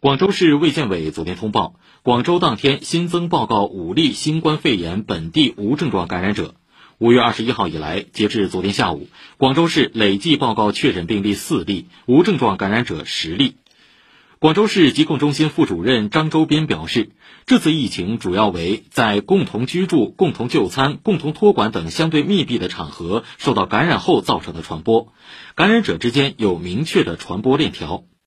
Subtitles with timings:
[0.00, 1.74] 广州市卫健委昨天通报，
[2.04, 6.54] 广州当天新增报告五例新冠肺炎本地无症状感染者。
[6.98, 9.08] 五月二十一号以来，截至昨天下午，
[9.38, 13.56] 广州市累计报告确诊病例四例，无症状感染者十例。
[14.38, 17.10] 广州市疾控中心副主任张周斌表示，
[17.44, 25.12] 这次疫情主要为在共同居住、共同就餐、共同托管等相对密闭的场合受到感染后造成的传播，
[25.56, 28.04] 感染者之间有明确的传播链条。